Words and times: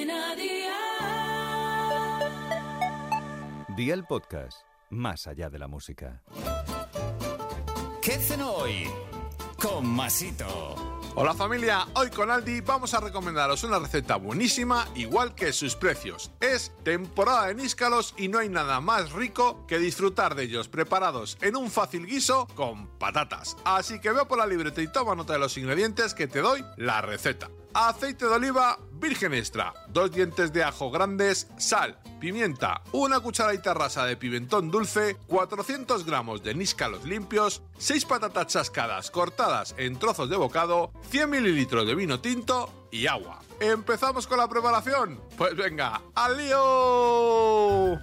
Cadena 0.00 0.34
Dial. 0.34 0.70
Día 3.76 3.94
el 3.94 4.04
podcast, 4.04 4.62
más 4.88 5.26
allá 5.26 5.50
de 5.50 5.58
la 5.58 5.68
música. 5.68 6.22
¿Qué 8.00 8.12
cenó 8.12 8.50
hoy? 8.52 8.88
Con 9.60 9.86
Masito. 9.86 11.00
Hola 11.16 11.34
familia, 11.34 11.86
hoy 11.94 12.08
con 12.08 12.30
Aldi 12.30 12.60
vamos 12.60 12.94
a 12.94 13.00
recomendaros 13.00 13.64
una 13.64 13.78
receta 13.78 14.16
buenísima, 14.16 14.86
igual 14.94 15.34
que 15.34 15.52
sus 15.52 15.74
precios. 15.74 16.30
Es 16.40 16.72
temporada 16.82 17.48
de 17.48 17.56
níscalos 17.56 18.14
y 18.16 18.28
no 18.28 18.38
hay 18.38 18.48
nada 18.48 18.80
más 18.80 19.12
rico 19.12 19.66
que 19.66 19.78
disfrutar 19.78 20.34
de 20.34 20.44
ellos 20.44 20.68
preparados 20.68 21.36
en 21.42 21.56
un 21.56 21.70
fácil 21.70 22.06
guiso 22.06 22.46
con 22.54 22.86
patatas. 22.98 23.56
Así 23.64 24.00
que 24.00 24.12
veo 24.12 24.26
por 24.26 24.38
la 24.38 24.46
libreta 24.46 24.80
y 24.80 24.90
toma 24.90 25.14
nota 25.14 25.34
de 25.34 25.40
los 25.40 25.58
ingredientes 25.58 26.14
que 26.14 26.26
te 26.28 26.40
doy 26.40 26.64
la 26.76 27.02
receta. 27.02 27.50
Aceite 27.74 28.26
de 28.26 28.34
oliva 28.34 28.78
virgen 29.00 29.34
extra, 29.34 29.72
dos 29.88 30.12
dientes 30.12 30.52
de 30.52 30.62
ajo 30.62 30.90
grandes, 30.90 31.48
sal, 31.56 31.98
pimienta, 32.20 32.82
una 32.92 33.20
cucharadita 33.20 33.74
rasa 33.74 34.04
de 34.04 34.16
pimentón 34.16 34.70
dulce, 34.70 35.16
400 35.26 36.04
gramos 36.04 36.42
de 36.42 36.54
níscalos 36.54 37.04
limpios, 37.04 37.62
6 37.78 38.04
patatas 38.04 38.46
chascadas 38.48 39.10
cortadas 39.10 39.74
en 39.78 39.98
trozos 39.98 40.28
de 40.28 40.36
bocado, 40.36 40.92
100 41.10 41.30
mililitros 41.30 41.86
de 41.86 41.94
vino 41.94 42.20
tinto 42.20 42.88
y 42.92 43.06
agua. 43.06 43.40
¿Empezamos 43.58 44.26
con 44.26 44.38
la 44.38 44.48
preparación? 44.48 45.20
Pues 45.36 45.56
venga, 45.56 46.02
¡al 46.14 46.36
lío! 46.36 47.98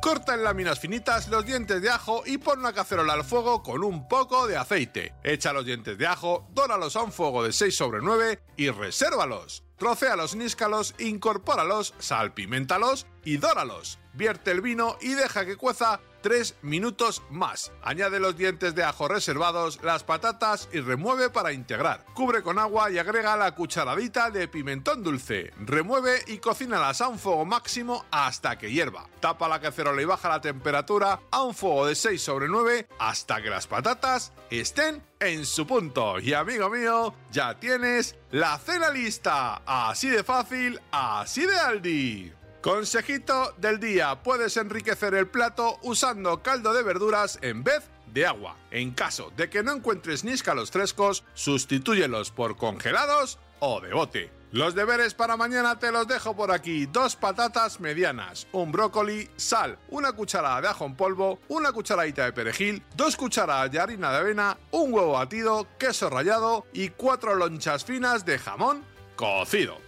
Corta 0.00 0.34
en 0.34 0.44
láminas 0.44 0.78
finitas 0.78 1.28
los 1.28 1.44
dientes 1.44 1.82
de 1.82 1.90
ajo 1.90 2.22
y 2.24 2.38
pon 2.38 2.60
una 2.60 2.72
cacerola 2.72 3.14
al 3.14 3.24
fuego 3.24 3.62
con 3.62 3.82
un 3.82 4.06
poco 4.06 4.46
de 4.46 4.56
aceite. 4.56 5.12
Echa 5.24 5.52
los 5.52 5.64
dientes 5.64 5.98
de 5.98 6.06
ajo, 6.06 6.46
dóralos 6.52 6.94
a 6.94 7.02
un 7.02 7.10
fuego 7.10 7.42
de 7.42 7.52
6 7.52 7.76
sobre 7.76 8.00
9 8.00 8.40
y 8.56 8.70
resérvalos. 8.70 9.64
Trocea 9.78 10.16
los 10.16 10.34
níscalos, 10.34 10.94
incorpóralos, 10.98 11.94
salpimentalos 11.98 13.06
y 13.24 13.36
dóralos. 13.36 14.00
Vierte 14.12 14.50
el 14.50 14.60
vino 14.60 14.96
y 15.00 15.14
deja 15.14 15.46
que 15.46 15.56
cueza 15.56 16.00
3 16.22 16.56
minutos 16.62 17.22
más. 17.30 17.72
Añade 17.82 18.20
los 18.20 18.36
dientes 18.36 18.74
de 18.74 18.84
ajo 18.84 19.08
reservados, 19.08 19.80
las 19.82 20.04
patatas 20.04 20.68
y 20.72 20.80
remueve 20.80 21.30
para 21.30 21.52
integrar. 21.52 22.04
Cubre 22.14 22.42
con 22.42 22.58
agua 22.58 22.90
y 22.90 22.98
agrega 22.98 23.36
la 23.36 23.54
cucharadita 23.54 24.30
de 24.30 24.48
pimentón 24.48 25.02
dulce. 25.02 25.52
Remueve 25.58 26.22
y 26.26 26.38
cocínalas 26.38 27.00
a 27.00 27.08
un 27.08 27.18
fuego 27.18 27.44
máximo 27.44 28.04
hasta 28.10 28.58
que 28.58 28.70
hierva. 28.70 29.06
Tapa 29.20 29.48
la 29.48 29.60
cacerola 29.60 30.02
y 30.02 30.04
baja 30.04 30.28
la 30.28 30.40
temperatura 30.40 31.20
a 31.30 31.42
un 31.42 31.54
fuego 31.54 31.86
de 31.86 31.94
6 31.94 32.20
sobre 32.20 32.48
9 32.48 32.88
hasta 32.98 33.42
que 33.42 33.50
las 33.50 33.66
patatas 33.66 34.32
estén 34.50 35.02
en 35.20 35.44
su 35.44 35.66
punto. 35.66 36.18
Y 36.20 36.32
amigo 36.34 36.70
mío, 36.70 37.14
ya 37.30 37.58
tienes 37.58 38.16
la 38.30 38.58
cena 38.58 38.90
lista. 38.90 39.62
Así 39.66 40.08
de 40.08 40.24
fácil, 40.24 40.80
así 40.90 41.46
de 41.46 41.58
Aldi. 41.58 42.37
Consejito 42.60 43.54
del 43.58 43.78
día, 43.78 44.20
puedes 44.24 44.56
enriquecer 44.56 45.14
el 45.14 45.28
plato 45.28 45.78
usando 45.82 46.42
caldo 46.42 46.72
de 46.72 46.82
verduras 46.82 47.38
en 47.40 47.62
vez 47.62 47.88
de 48.12 48.26
agua. 48.26 48.56
En 48.72 48.90
caso 48.90 49.32
de 49.36 49.48
que 49.48 49.62
no 49.62 49.72
encuentres 49.72 50.24
níscalos 50.24 50.72
frescos, 50.72 51.24
sustitúyelos 51.34 52.32
por 52.32 52.56
congelados 52.56 53.38
o 53.60 53.80
de 53.80 53.94
bote. 53.94 54.38
Los 54.50 54.74
deberes 54.74 55.14
para 55.14 55.36
mañana 55.36 55.78
te 55.78 55.92
los 55.92 56.08
dejo 56.08 56.34
por 56.34 56.50
aquí. 56.50 56.86
Dos 56.86 57.14
patatas 57.14 57.78
medianas, 57.78 58.48
un 58.50 58.72
brócoli, 58.72 59.30
sal, 59.36 59.78
una 59.90 60.12
cucharada 60.12 60.60
de 60.60 60.68
ajo 60.68 60.84
en 60.84 60.96
polvo, 60.96 61.38
una 61.48 61.70
cucharadita 61.70 62.24
de 62.24 62.32
perejil, 62.32 62.82
dos 62.96 63.16
cucharadas 63.16 63.70
de 63.70 63.78
harina 63.78 64.10
de 64.10 64.16
avena, 64.16 64.58
un 64.72 64.92
huevo 64.92 65.12
batido, 65.12 65.68
queso 65.78 66.10
rallado 66.10 66.66
y 66.72 66.88
cuatro 66.88 67.36
lonchas 67.36 67.84
finas 67.84 68.24
de 68.24 68.38
jamón 68.38 68.82
cocido. 69.14 69.87